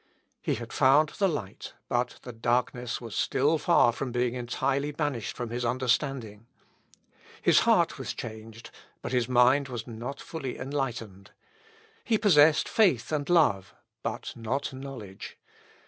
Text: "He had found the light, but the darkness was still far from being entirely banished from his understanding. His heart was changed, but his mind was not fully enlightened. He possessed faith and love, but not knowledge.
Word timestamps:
"He 0.41 0.55
had 0.55 0.73
found 0.73 1.09
the 1.09 1.27
light, 1.29 1.73
but 1.87 2.17
the 2.23 2.33
darkness 2.33 2.99
was 2.99 3.15
still 3.15 3.59
far 3.59 3.91
from 3.91 4.11
being 4.11 4.33
entirely 4.33 4.91
banished 4.91 5.37
from 5.37 5.51
his 5.51 5.63
understanding. 5.63 6.47
His 7.39 7.59
heart 7.69 7.99
was 7.99 8.15
changed, 8.15 8.71
but 9.03 9.11
his 9.11 9.29
mind 9.29 9.67
was 9.67 9.85
not 9.85 10.19
fully 10.19 10.57
enlightened. 10.57 11.29
He 12.03 12.17
possessed 12.17 12.67
faith 12.67 13.11
and 13.11 13.29
love, 13.29 13.75
but 14.01 14.33
not 14.35 14.73
knowledge. 14.73 15.37